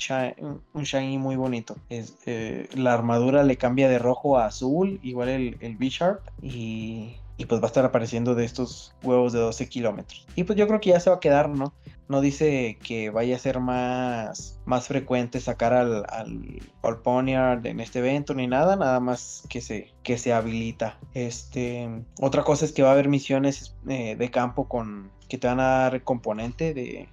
[0.73, 1.77] un Shiny muy bonito.
[1.89, 7.17] Es, eh, la armadura le cambia de rojo a azul, igual el, el B-Sharp, y,
[7.49, 10.27] pues va a estar apareciendo de estos huevos de 12 kilómetros.
[10.37, 11.73] Y pues yo creo que ya se va a quedar, ¿no?
[12.09, 18.01] No dice que vaya a ser más, más frecuente sacar al, al, Ponyard en este
[18.01, 20.99] evento ni nada, nada más que se, que se habilita.
[21.15, 21.89] Este,
[22.21, 25.61] otra cosa es que va a haber misiones eh, de campo con que te van
[25.61, 27.09] a dar componente de,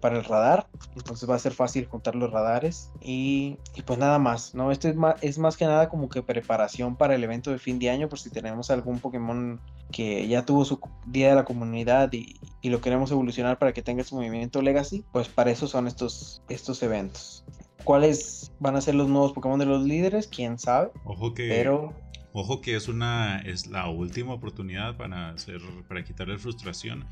[0.00, 0.66] para el radar.
[0.96, 2.90] Entonces va a ser fácil juntar los radares.
[3.00, 4.72] Y, pues nada más, ¿no?
[4.72, 7.78] Esto es más, es más que nada como que preparación para el evento de fin
[7.78, 8.08] de año.
[8.08, 12.80] Por si tenemos algún Pokémon que ya tuvo su día de la comunidad y, lo
[12.80, 15.04] queremos evolucionar para que tenga su movimiento Legacy.
[15.12, 17.44] Pues para eso son estos, estos eventos.
[17.84, 20.28] ¿Cuáles van a ser los nuevos Pokémon de los líderes?
[20.28, 20.90] ¿Quién sabe?
[21.04, 21.48] Ojo que...
[21.48, 21.94] Pero...
[22.34, 27.06] Ojo que es una es la última oportunidad para hacer para quitarle frustración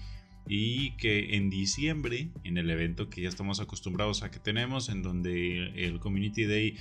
[0.47, 5.03] y que en diciembre, en el evento que ya estamos acostumbrados a que tenemos, en
[5.03, 6.77] donde el Community Day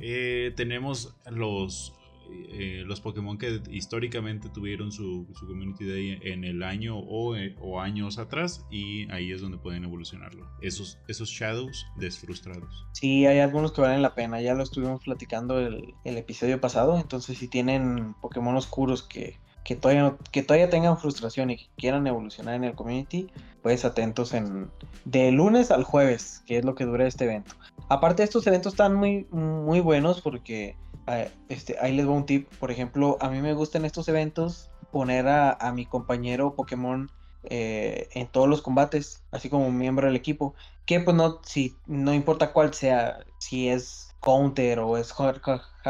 [0.00, 1.94] eh, tenemos los,
[2.30, 7.80] eh, los Pokémon que históricamente tuvieron su, Community Day en el año o, eh, o,
[7.80, 10.48] años atrás y ahí es donde pueden evolucionarlo.
[10.62, 12.86] Esos, esos Shadows desfrustrados.
[12.92, 16.98] Sí, hay algunos que valen la pena, ya lo estuvimos platicando el, el episodio pasado,
[16.98, 22.06] entonces si tienen Pokémon oscuros que que todavía, que todavía tengan frustración y que quieran
[22.06, 23.28] evolucionar en el community,
[23.62, 24.70] pues atentos en
[25.06, 27.54] de lunes al jueves, que es lo que dura este evento.
[27.88, 32.48] Aparte estos eventos están muy, muy buenos porque eh, este, ahí les voy un tip.
[32.60, 37.10] Por ejemplo, a mí me gustan estos eventos poner a, mi compañero Pokémon
[37.44, 40.54] eh, en todos los combates, así como miembro del equipo.
[40.86, 45.40] Que pues no, si, no importa cuál sea, si es counter o es hard,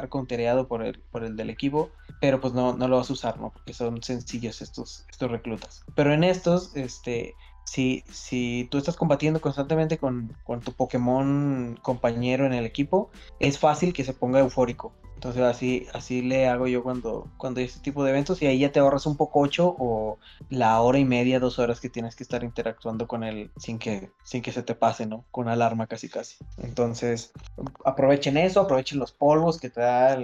[0.09, 3.41] countereado por el, por el del equipo, pero pues no, no lo vas a usar,
[3.41, 3.53] ¿no?
[3.53, 5.85] Porque son sencillos estos, estos reclutas.
[5.95, 12.45] Pero en estos, este, si, si tú estás combatiendo constantemente con, con tu Pokémon compañero
[12.45, 14.93] en el equipo, es fácil que se ponga eufórico.
[15.25, 18.59] Entonces así, así le hago yo cuando, cuando hay este tipo de eventos y ahí
[18.59, 20.19] ya te ahorras un poco ocho o
[20.51, 24.13] la hora y media, dos horas que tienes que estar interactuando con él sin que,
[24.23, 25.25] sin que se te pase, ¿no?
[25.31, 26.37] Con alarma casi casi.
[26.59, 27.33] Entonces
[27.87, 30.19] aprovechen eso, aprovechen los polvos que te da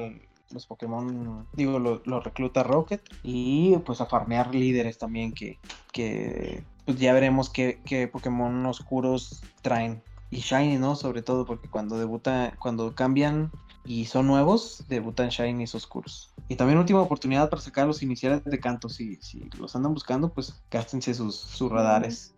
[0.50, 5.58] los Pokémon, digo, los recluta Rocket y pues a farmear líderes también que,
[5.92, 10.94] que pues ya veremos qué, qué Pokémon oscuros traen y Shiny, ¿no?
[10.94, 13.50] Sobre todo porque cuando debuta, cuando cambian
[13.84, 16.34] y son nuevos, debutan Shinies oscuros.
[16.48, 18.88] Y también última oportunidad para sacar los iniciales de canto.
[18.88, 22.34] Si, si los andan buscando, pues gástense sus, sus radares.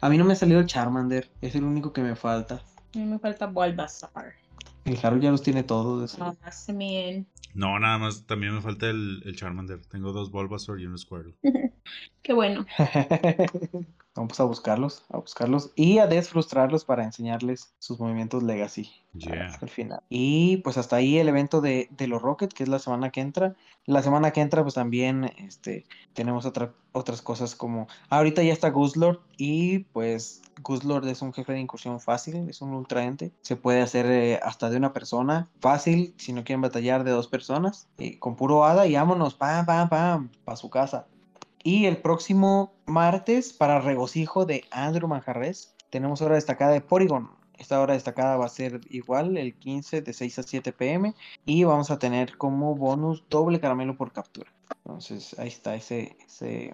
[0.00, 2.62] A mí no me ha salido el Charmander, es el único que me falta.
[2.94, 4.32] A mí me falta Bulbasaur.
[4.84, 6.16] El Harold ya los tiene todos.
[6.20, 6.34] Ah,
[7.54, 9.84] no, nada más, también me falta el, el Charmander.
[9.86, 11.34] Tengo dos Bulbasaur y un Squirtle.
[12.22, 12.64] Qué bueno.
[14.18, 19.58] Vamos a buscarlos, a buscarlos y a desfrustrarlos para enseñarles sus movimientos legacy Yeah.
[19.60, 20.00] al final.
[20.08, 23.20] Y pues hasta ahí el evento de, de los Rockets, que es la semana que
[23.20, 23.56] entra.
[23.84, 27.88] La semana que entra, pues también este, tenemos otra, otras cosas como.
[28.10, 32.74] Ahorita ya está Guslord y pues Guslord es un jefe de incursión fácil, es un
[32.74, 33.32] ultraente.
[33.40, 37.28] Se puede hacer eh, hasta de una persona, fácil, si no quieren batallar de dos
[37.28, 41.06] personas, eh, con puro hada y vámonos, pam, pam, pam, para su casa.
[41.68, 47.28] Y el próximo martes, para regocijo de Andrew Manjarres, tenemos hora destacada de Porygon.
[47.58, 51.64] Esta hora destacada va a ser igual el 15 de 6 a 7 pm y
[51.64, 54.50] vamos a tener como bonus doble caramelo por captura.
[54.86, 56.72] Entonces ahí está ese, ese-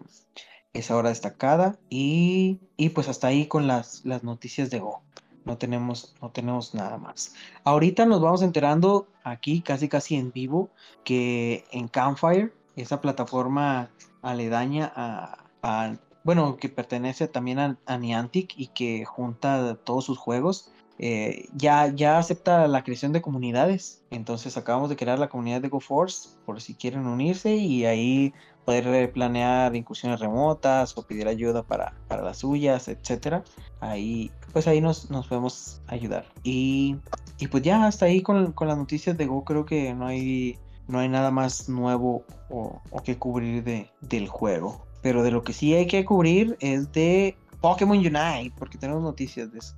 [0.73, 5.03] esa hora destacada y, y pues hasta ahí con las, las noticias de Go.
[5.45, 7.35] No tenemos, no tenemos nada más.
[7.65, 10.71] Ahorita nos vamos enterando aquí casi casi en vivo
[11.03, 13.91] que en Campfire, esa plataforma
[14.25, 20.71] aledaña a, bueno, que pertenece también a, a Niantic y que junta todos sus juegos,
[20.99, 24.03] eh, ya, ya acepta la creación de comunidades.
[24.11, 28.33] Entonces acabamos de crear la comunidad de GoForce por si quieren unirse y ahí
[28.65, 33.45] poder eh, planear incursiones remotas o pedir ayuda para, para las suyas, etcétera.
[33.81, 36.27] Ahí, pues ahí nos, nos podemos ayudar.
[36.43, 36.97] Y,
[37.39, 40.59] y pues ya hasta ahí con, con las noticias de Go creo que no hay,
[40.89, 44.87] no hay nada más nuevo o, que cubrir de, del juego.
[45.03, 49.53] Pero de lo que sí hay que cubrir es de Pokémon Unite, porque tenemos noticias
[49.53, 49.75] de eso.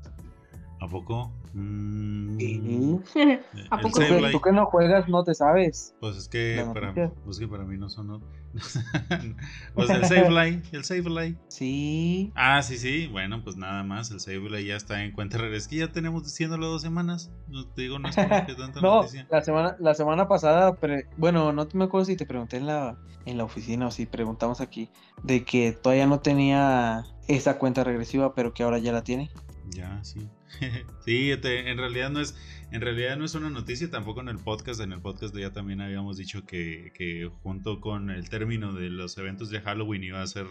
[0.80, 1.30] ¿A poco?
[1.58, 3.40] Mm, eh,
[3.70, 5.94] ¿A el poco Tú tú que no juegas no te sabes.
[6.00, 6.92] Pues es que para,
[7.24, 8.22] pues que para mí no son.
[9.74, 11.36] pues el Sableye, el Sableye.
[11.48, 12.32] Sí.
[12.34, 13.06] Ah, sí, sí.
[13.06, 14.10] Bueno, pues nada más.
[14.10, 15.56] El Sableye ya está en cuenta regresiva.
[15.56, 17.30] Es que ya tenemos diciéndolo dos semanas.
[17.48, 19.26] No te digo, no es como que tanta No, noticia.
[19.30, 22.98] la semana, la semana pasada, pre- bueno, no me acuerdo si te pregunté en la,
[23.24, 24.90] en la oficina o si preguntamos aquí,
[25.22, 29.30] de que todavía no tenía esa cuenta regresiva, pero que ahora ya la tiene.
[29.70, 30.28] Ya, sí.
[31.04, 32.36] sí, te- en realidad no es,
[32.70, 34.80] en realidad no es una noticia, tampoco en el podcast.
[34.80, 39.16] En el podcast ya también habíamos dicho que, que junto con el término de los
[39.18, 40.46] eventos de Halloween iba a ser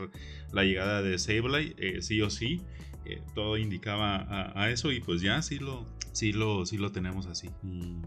[0.51, 2.61] la llegada de Sableye, eh, sí o sí.
[3.05, 7.27] Eh, todo indicaba a, eso y pues ya sí lo, sí lo, sí lo tenemos
[7.27, 7.49] así.
[7.63, 8.01] Y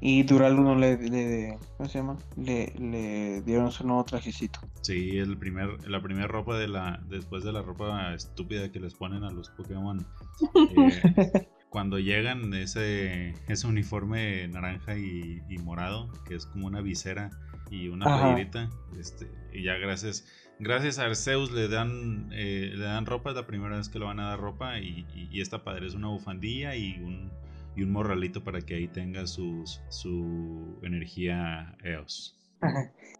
[0.00, 2.18] Y Duraluno le, le, ¿cómo se llama?
[2.36, 4.60] Le, le dieron su nuevo trajecito.
[4.82, 8.94] Sí, el primer, la primera ropa de la, después de la ropa estúpida que les
[8.94, 10.04] ponen a los Pokémon.
[10.76, 17.30] eh, cuando llegan ese, ese uniforme naranja y, y morado, que es como una visera
[17.70, 20.24] y una playerita, este, y ya gracias,
[20.60, 24.04] gracias a Arceus le dan, eh, le dan ropa, es la primera vez que le
[24.04, 27.30] van a dar ropa y, y, y esta padre es una bufandilla y un,
[27.76, 29.64] y un morralito para que ahí tenga su
[30.82, 32.38] energía EOS.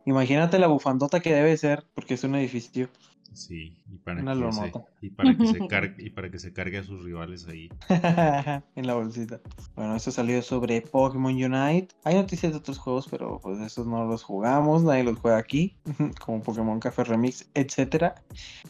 [0.06, 2.88] Imagínate la bufandota que debe ser, porque es un edificio.
[3.36, 4.84] Sí, y para, Una que se, lomota.
[5.02, 7.68] y, para que se cargue, y para que se cargue a sus rivales ahí.
[8.74, 9.40] en la bolsita.
[9.74, 11.88] Bueno, esto salió sobre Pokémon Unite.
[12.04, 15.76] Hay noticias de otros juegos, pero pues esos no los jugamos, nadie los juega aquí,
[16.24, 18.14] como Pokémon Café Remix, etcétera.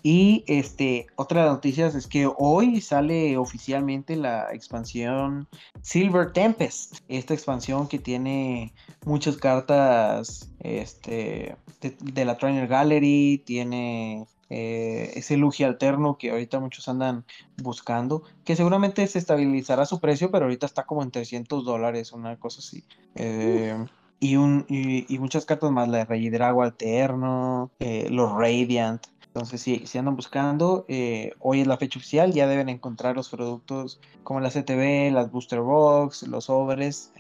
[0.03, 5.47] Y este, otra de las noticias es que hoy sale oficialmente la expansión
[5.83, 6.99] Silver Tempest.
[7.07, 8.75] Esta expansión que tiene
[9.05, 16.61] muchas cartas este, de, de la Trainer Gallery, tiene eh, ese Lugia alterno que ahorita
[16.61, 17.25] muchos andan
[17.57, 22.37] buscando, que seguramente se estabilizará su precio, pero ahorita está como en 300 dólares, una
[22.37, 22.85] cosa así.
[23.15, 23.77] Eh,
[24.21, 29.07] y, un, y, y muchas cartas más, la de Rey Drago alterno, eh, los Radiant.
[29.27, 30.87] Entonces, si, si andan buscando,
[31.41, 35.61] hoy es la fecha oficial, ya deben encontrar los productos como la CTV, las Booster
[35.61, 37.13] Box, los sobres,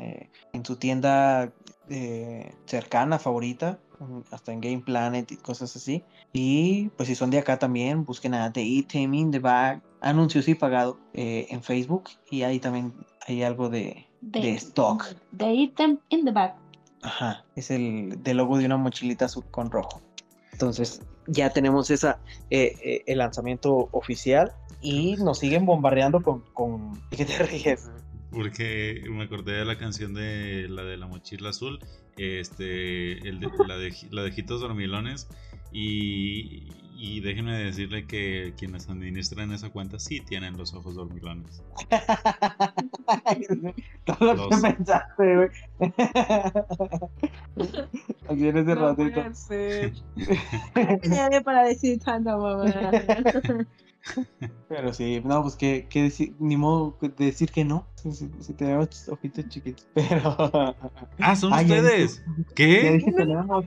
[0.54, 1.52] en su tienda
[1.88, 6.02] eh, cercana, favorita, mm, hasta en Game Planet y cosas así.
[6.32, 10.48] Y pues si son de acá también, busquen a The Item in the Bag, anuncios
[10.48, 12.94] y pagado eh, en Facebook y ahí también
[13.26, 15.04] hay algo de, de stock.
[15.36, 16.56] The item in the back.
[17.02, 20.00] Ajá, es el del logo de una mochilita azul con rojo.
[20.52, 22.18] Entonces ya tenemos esa
[22.50, 27.00] eh, eh, el lanzamiento oficial y nos siguen bombardeando con, con...
[27.10, 27.90] ¿Qué te ríes?
[28.36, 31.78] Porque me acordé de la canción de la de la mochila azul,
[32.18, 35.26] este, el de- la, de, la de Jitos Dormilones.
[35.72, 41.62] Y, y déjenme decirle que quienes administran esa cuenta sí tienen los ojos dormilones.
[44.04, 45.48] Todo lo que pensaste, güey.
[48.28, 49.22] Aquí en ese No ratito.
[49.22, 49.92] puede ser.
[51.10, 52.66] Ya para decir tanta mamá.
[54.68, 57.86] Pero sí, no, pues que, que decir, ni modo de decir que no.
[57.94, 59.86] Si, si- si tenemos ojitos chiquitos.
[59.94, 60.34] Pero.
[61.20, 62.22] ¡Ah, son ya ustedes!
[62.26, 62.90] Ya ¿Qué?
[62.92, 63.64] dije tenemos.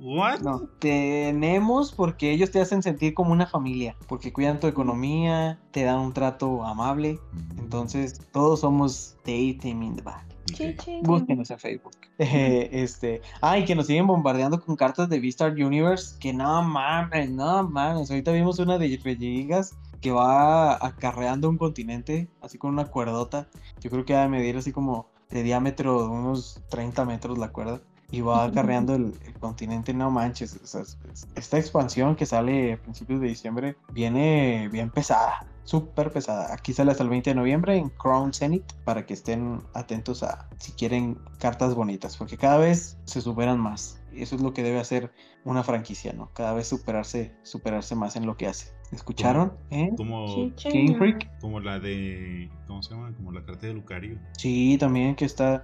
[0.00, 0.40] ¿What?
[0.40, 5.82] No, tenemos porque ellos te hacen sentir como una familia, porque cuidan tu economía, te
[5.82, 7.18] dan un trato amable.
[7.32, 10.24] Mm, Entonces, todos somos Dating in the Back.
[10.52, 11.00] Chichi.
[11.02, 11.92] Búsquenos en Facebook.
[12.18, 16.16] Eh, este, ay, que nos siguen bombardeando con cartas de Vistar Universe.
[16.18, 18.10] Que no mames, no mames.
[18.10, 23.48] Ahorita vimos una de Gigas que va acarreando un continente, así con una cuerdota.
[23.80, 27.50] Yo creo que va a medir así como de diámetro de unos 30 metros la
[27.50, 27.80] cuerda.
[28.10, 30.58] Y va acarreando el, el continente, no manches.
[30.62, 30.82] o sea,
[31.34, 36.54] esta expansión que sale a principios de diciembre viene bien pesada, súper pesada.
[36.54, 40.48] Aquí sale hasta el 20 de noviembre en Crown Zenith para que estén atentos a
[40.58, 44.02] si quieren cartas bonitas, porque cada vez se superan más.
[44.10, 45.12] Y eso es lo que debe hacer
[45.44, 46.30] una franquicia, ¿no?
[46.32, 48.72] Cada vez superarse, superarse más en lo que hace.
[48.92, 49.52] ¿Escucharon?
[49.70, 49.90] ¿Eh?
[49.96, 50.86] Como, Chichi.
[50.86, 51.40] Game Freak.
[51.40, 52.50] como la de.
[52.66, 53.12] ¿Cómo se llama?
[53.14, 54.18] Como la carta de Lucario.
[54.38, 55.62] Sí, también que está.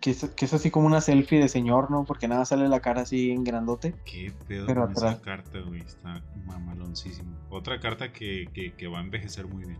[0.00, 2.04] Que es, que es así como una selfie de señor, ¿no?
[2.04, 3.94] Porque nada sale la cara así en grandote.
[4.04, 5.80] Qué pedo Pero con esa carta, güey.
[5.80, 7.36] Está mamaloncísimo.
[7.50, 9.78] Otra carta que, que, que va a envejecer muy bien.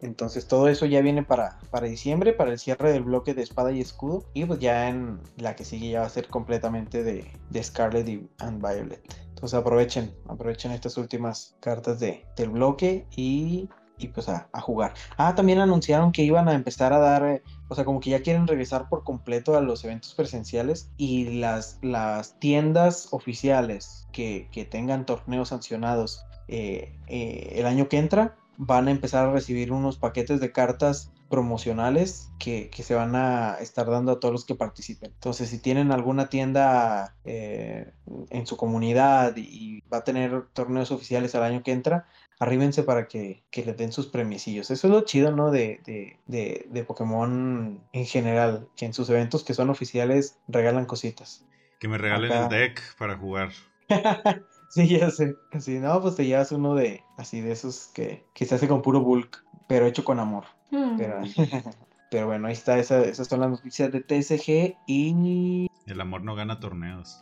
[0.00, 3.72] Entonces todo eso ya viene para, para diciembre, para el cierre del bloque de espada
[3.72, 4.26] y escudo.
[4.34, 8.06] Y pues ya en la que sigue ya va a ser completamente de, de Scarlet
[8.08, 9.00] y and Violet.
[9.28, 13.68] Entonces aprovechen, aprovechen estas últimas cartas de, del bloque y,
[13.98, 14.94] y pues a, jugar.
[15.16, 18.22] Ah, también anunciaron que iban a empezar a dar, eh, o sea, como que ya
[18.22, 24.64] quieren regresar por completo a los eventos presenciales y las, las tiendas oficiales que, que
[24.64, 29.98] tengan torneos sancionados eh, eh, el año que entra van a empezar a recibir unos
[29.98, 34.54] paquetes de cartas promocionales que, que se van a estar dando a todos los que
[34.54, 35.10] participen.
[35.12, 41.42] Entonces, si tienen alguna tienda en su comunidad y va a tener torneos oficiales al
[41.42, 42.06] año que entra,
[42.40, 44.70] arríbense para que, que les den sus premiecillos.
[44.70, 45.50] Eso es lo chido, ¿no?
[45.50, 50.86] De, de, de, de Pokémon en general, que en sus eventos que son oficiales regalan
[50.86, 51.44] cositas.
[51.78, 52.42] Que me regalen Acá.
[52.44, 53.50] el deck para jugar.
[54.68, 55.36] sí, ya sé.
[55.60, 58.82] Si no, pues te llevas uno de así de esos que, que se hace con
[58.82, 60.44] puro bulk, pero hecho con amor.
[60.70, 60.96] Hmm.
[60.96, 61.20] Pero,
[62.10, 66.34] pero bueno, ahí está, esa- esas son las noticias de TSG y El amor no
[66.34, 67.20] gana torneos.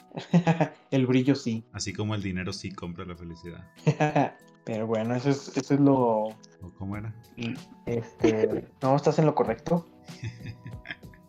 [0.92, 1.64] el brillo sí.
[1.72, 3.68] Así como el dinero sí compra la felicidad.
[4.64, 6.24] Pero bueno, eso es, eso es lo...
[6.62, 7.14] ¿O cómo era?
[7.86, 9.86] Este, no, estás en lo correcto.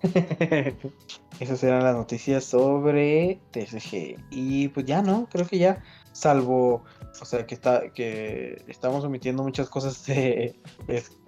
[1.39, 4.17] Esas eran las noticias sobre TSG.
[4.29, 5.27] Y pues ya, ¿no?
[5.31, 5.81] Creo que ya,
[6.11, 6.83] salvo,
[7.21, 10.55] o sea, que está, que estamos omitiendo muchas cosas de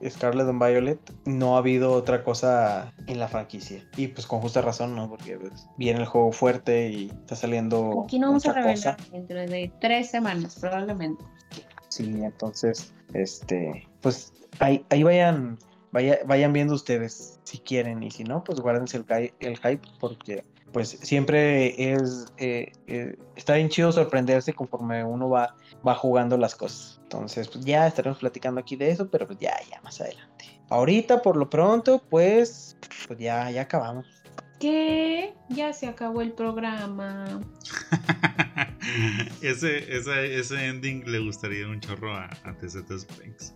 [0.07, 3.83] Scarlet and Violet, no ha habido otra cosa en la franquicia.
[3.97, 5.09] Y pues con justa razón, ¿no?
[5.09, 8.97] Porque pues, viene el juego fuerte y está saliendo Aquí no vamos a revelar cosa.
[9.11, 11.23] dentro de tres semanas, probablemente.
[11.95, 15.57] Sí, entonces, este, pues ahí, ahí vayan,
[15.93, 20.43] vaya, vayan viendo ustedes si quieren y si no, pues guárdense el, hype porque
[20.73, 25.55] pues siempre es, eh, eh, está bien chido sorprenderse conforme uno va,
[25.87, 26.99] va jugando las cosas.
[27.03, 30.47] Entonces, pues ya estaremos platicando aquí de eso, pero pues ya, ya más adelante.
[30.67, 32.75] Ahorita, por lo pronto, pues,
[33.07, 34.05] pues ya, ya acabamos.
[34.59, 37.41] Que ya se acabó el programa.
[39.41, 43.53] ese, ese, ese ending le gustaría un chorro a, a TZ Spanks.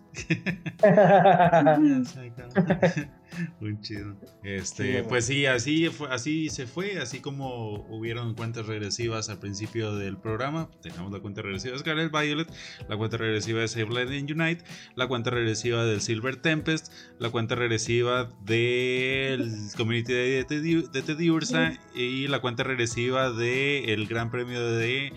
[3.62, 4.16] Un chido.
[4.44, 9.40] Este, Sí, pues sí, así fue, así se fue, así como hubieron cuentas regresivas al
[9.40, 10.70] principio del programa.
[10.82, 12.52] Tenemos la cuenta regresiva de Scarlet Violet,
[12.88, 14.64] la cuenta regresiva de Save Legend Unite,
[14.96, 21.02] la cuenta regresiva del Silver Tempest, la cuenta regresiva del Community Day de Teddy, de
[21.02, 25.14] Teddy Ursa y la cuenta regresiva del Gran Premio de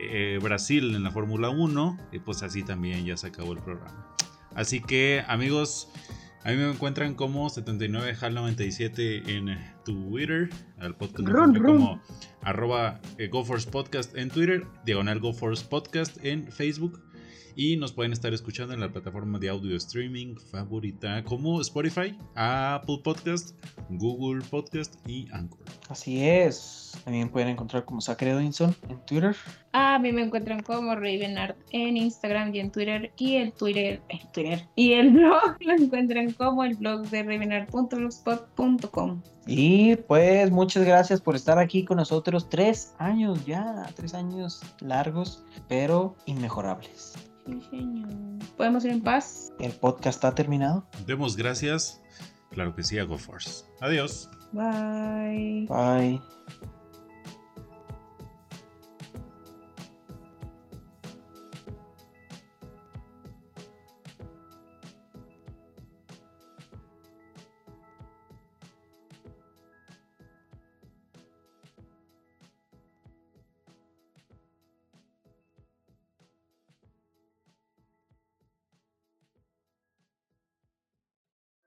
[0.00, 1.98] eh, Brasil en la Fórmula 1.
[2.12, 4.14] Y pues así también ya se acabó el programa.
[4.54, 5.88] Así que amigos,
[6.44, 10.50] a mí me encuentran como 79hal97 en Twitter.
[10.78, 11.78] Al podcast Run, run.
[11.78, 12.02] como
[12.42, 17.02] arroba eh, GoForce Podcast en Twitter, diagonal GoForce Podcast en Facebook.
[17.56, 22.98] Y nos pueden estar escuchando en la plataforma de audio streaming favorita como Spotify, Apple
[23.04, 23.56] Podcast,
[23.90, 25.60] Google Podcast y Anchor.
[25.88, 26.98] Así es.
[27.04, 29.36] También pueden encontrar como Sacre Edinson en Twitter.
[29.72, 33.12] A mí me encuentran como Ravenart en Instagram y en Twitter.
[33.16, 34.68] Y el Twitter, el Twitter.
[34.76, 39.22] Y el blog lo encuentran como el blog de ravenart.blogspot.com.
[39.46, 42.48] Y pues muchas gracias por estar aquí con nosotros.
[42.48, 47.14] Tres años ya, tres años largos, pero inmejorables.
[47.46, 48.08] Sí, señor.
[48.56, 49.52] ¿Podemos ir en paz?
[49.58, 50.86] El podcast está terminado.
[51.06, 52.00] Demos gracias,
[52.50, 53.64] claro que sí, a GoForce.
[53.80, 54.30] Adiós.
[54.52, 55.66] Bye.
[55.68, 56.20] Bye.